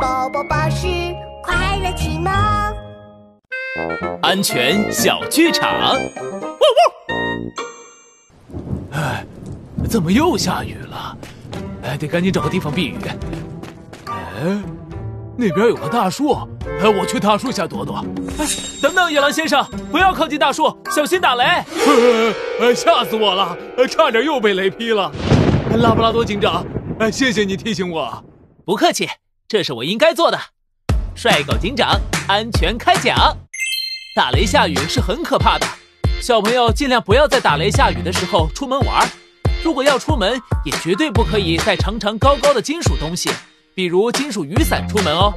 [0.00, 0.86] 宝宝巴士
[1.42, 2.32] 快乐启蒙。
[4.22, 5.70] 安全小剧场。
[5.70, 6.00] 汪
[8.92, 9.02] 汪！
[9.02, 9.24] 哎，
[9.88, 11.16] 怎么又下雨了？
[11.82, 12.96] 哎，得赶紧找个地方避雨。
[14.06, 14.62] 哎，
[15.36, 16.32] 那边有个大树，
[16.80, 17.96] 哎，我去大树下躲躲。
[18.38, 18.46] 哎，
[18.80, 21.44] 等等，野狼先生，不要靠近大树，小心打雷！
[22.60, 23.56] 哎，吓死我了，
[23.88, 25.10] 差点又被雷劈了。
[25.78, 26.64] 拉布拉多警长，
[27.00, 28.24] 哎，谢谢你提醒我。
[28.64, 29.08] 不客气，
[29.52, 30.40] 这是我应该做的。
[31.14, 33.36] 帅狗警长，安全开讲。
[34.16, 35.66] 打雷下雨是很可怕的，
[36.22, 39.06] 小朋友尽量不要在打雷下雨的时候出门玩。
[39.62, 43.28] 如果要出门，也绝对不可以带长长高高的金属东西，
[43.74, 45.34] 比如金属雨伞出门哦。